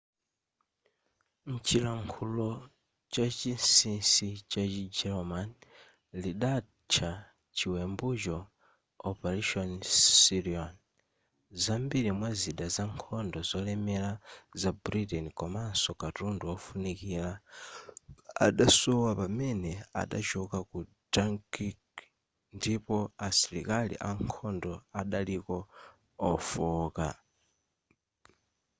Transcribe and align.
mchilankhulo 1.51 2.47
chachinsisi 3.13 4.29
chachi 4.51 4.85
german 4.97 5.49
lidatcha 6.21 7.09
chiwembucho 7.55 8.37
operation 9.09 9.69
sealion 10.21 10.71
zambiri 11.63 12.09
mwa 12.19 12.31
zida 12.41 12.67
za 12.75 12.83
nkhondo 12.93 13.39
zolemera 13.49 14.11
za 14.61 14.69
britain 14.83 15.27
komanso 15.39 15.89
katundu 16.01 16.43
wofunikira 16.51 17.31
adasowa 18.45 19.11
pamene 19.19 19.71
adachoka 20.01 20.57
ku 20.69 20.77
dunkirk 21.13 21.93
ndipo 22.57 22.95
asilikali 23.27 23.95
ankhondo 24.09 24.73
adaliko 24.99 25.57
ofooka 26.29 27.07